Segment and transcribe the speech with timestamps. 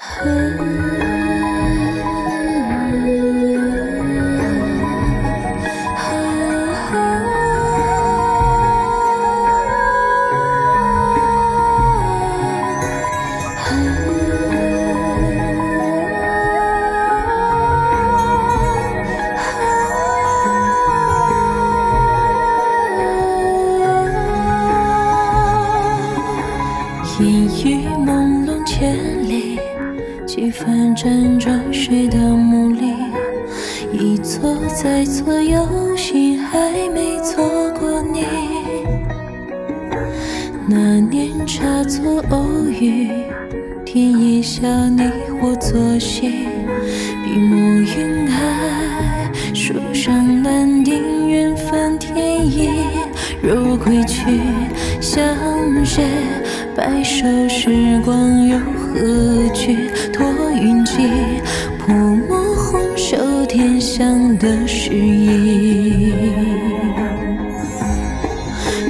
[0.00, 0.40] 啊
[27.20, 29.09] 烟雨朦胧间，
[30.40, 32.94] 几番辗转谁的梦里？
[33.92, 38.24] 一错再错，有心还没错过你。
[40.66, 43.10] 那年差错偶遇，
[43.84, 45.02] 天也笑你
[45.42, 46.30] 我作戏，
[47.22, 52.70] 笔墨云海，书上难定缘分天意。
[53.42, 54.40] 若归去，
[55.02, 55.22] 相
[55.84, 56.02] 谁？
[56.74, 58.16] 白首时光
[58.48, 58.58] 永
[58.92, 59.88] 何惧？
[60.12, 61.08] 托云际，
[61.78, 61.94] 泼
[62.28, 66.12] 墨红袖添香的诗意。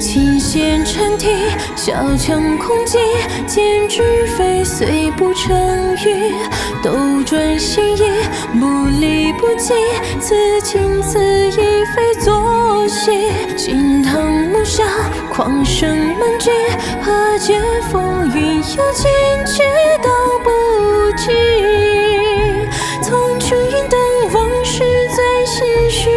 [0.01, 1.28] 琴弦沉啼，
[1.77, 2.97] 小腔空寂，
[3.47, 5.55] 剑指飞碎不成
[5.97, 6.33] 雨。
[6.83, 6.91] 斗
[7.27, 8.03] 转星移，
[8.59, 9.75] 不离不弃，
[10.19, 13.11] 此情此意非作戏。
[13.56, 14.84] 惊堂木下，
[15.43, 15.89] 狂声
[16.19, 16.51] 满际，
[17.01, 17.59] 何解
[17.91, 19.11] 风云有尽，
[19.47, 19.65] 却
[20.03, 20.11] 道
[20.45, 20.51] 不
[21.17, 21.35] 尽。
[23.03, 23.57] 从军
[23.89, 23.99] 等
[24.35, 26.11] 往事最心绪。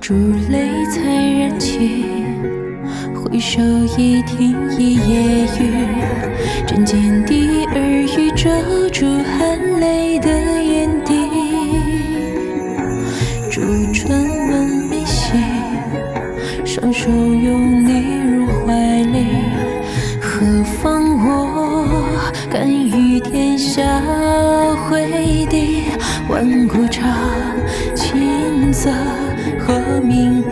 [0.00, 0.14] 烛
[0.52, 1.00] 泪才
[1.40, 2.19] 燃起，
[3.40, 3.62] 回首
[3.96, 5.72] 已听一夜雨。
[6.66, 8.50] 针尖滴耳语，遮
[8.90, 10.28] 住含泪的
[10.62, 11.14] 眼底。
[13.50, 13.62] 烛
[13.94, 15.40] 唇吻眉心，
[16.66, 18.74] 双手拥你入怀
[19.04, 19.24] 里。
[20.20, 22.04] 何妨我
[22.50, 24.02] 敢与天下
[24.90, 25.84] 为敌？
[26.28, 27.10] 万古长
[27.94, 28.90] 青色。
[29.58, 30.42] 和鸣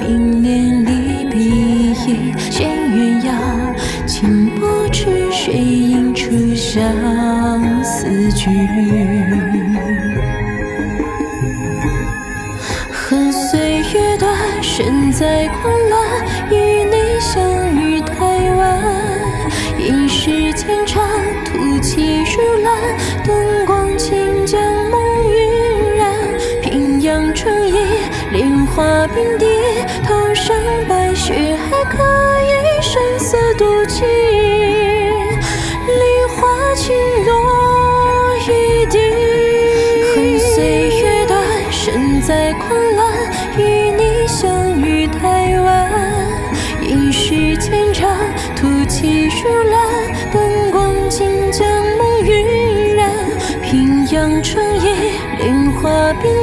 [5.49, 6.83] 曲水映出相
[7.83, 8.51] 思句。
[12.91, 16.03] 恨岁月短，身在狂乱，
[16.51, 18.79] 与你相遇太晚。
[19.79, 21.03] 应是前场
[21.45, 22.79] 突起如兰，
[23.25, 24.61] 灯光轻将
[24.91, 25.01] 梦
[25.31, 26.13] 晕染。
[26.63, 27.75] 平阳春意。
[28.33, 29.47] 莲花并蒂，
[30.07, 30.55] 头上
[30.87, 32.03] 白雪还可
[32.43, 34.38] 以声色独起。
[36.79, 36.95] 梨花轻
[37.25, 38.99] 落一地。
[40.15, 43.13] 恨岁月短，身在狂乱，
[43.59, 45.91] 与你相遇太晚。
[46.83, 48.09] 应是前场
[48.55, 51.69] 突起如兰，灯光尽将
[51.99, 53.11] 梦晕染。
[53.63, 54.95] 平阳春夜，
[55.39, 56.38] 莲花边